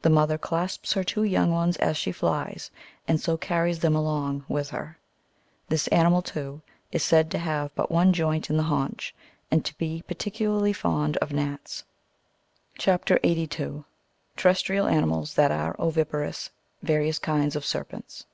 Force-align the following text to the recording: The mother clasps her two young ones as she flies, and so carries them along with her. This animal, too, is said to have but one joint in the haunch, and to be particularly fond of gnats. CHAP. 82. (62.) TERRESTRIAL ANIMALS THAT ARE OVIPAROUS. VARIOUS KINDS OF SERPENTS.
The 0.00 0.08
mother 0.08 0.38
clasps 0.38 0.94
her 0.94 1.04
two 1.04 1.22
young 1.22 1.50
ones 1.50 1.76
as 1.76 1.98
she 1.98 2.12
flies, 2.12 2.70
and 3.06 3.20
so 3.20 3.36
carries 3.36 3.80
them 3.80 3.94
along 3.94 4.46
with 4.48 4.70
her. 4.70 4.98
This 5.68 5.86
animal, 5.88 6.22
too, 6.22 6.62
is 6.92 7.02
said 7.02 7.30
to 7.32 7.38
have 7.38 7.74
but 7.74 7.90
one 7.90 8.14
joint 8.14 8.48
in 8.48 8.56
the 8.56 8.62
haunch, 8.62 9.14
and 9.50 9.62
to 9.66 9.76
be 9.76 10.02
particularly 10.08 10.72
fond 10.72 11.18
of 11.18 11.30
gnats. 11.34 11.84
CHAP. 12.78 13.10
82. 13.22 13.28
(62.) 13.44 13.84
TERRESTRIAL 14.38 14.86
ANIMALS 14.86 15.34
THAT 15.34 15.50
ARE 15.52 15.76
OVIPAROUS. 15.78 16.48
VARIOUS 16.82 17.18
KINDS 17.18 17.54
OF 17.54 17.62
SERPENTS. 17.66 18.24